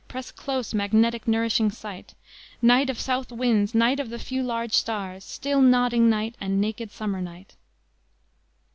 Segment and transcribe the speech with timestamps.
[0.07, 2.15] Press close, magnetic, nourishing night!
[2.59, 3.75] Night of south winds!
[3.75, 5.23] night of the few large stars!
[5.23, 6.35] Still, nodding night!
[6.41, 7.55] mad, naked, summer night!"